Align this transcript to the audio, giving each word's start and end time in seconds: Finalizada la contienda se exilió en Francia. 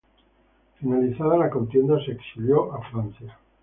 Finalizada 0.79 1.37
la 1.37 1.51
contienda 1.51 2.03
se 2.03 2.13
exilió 2.13 2.75
en 2.75 2.81
Francia. 2.91 3.37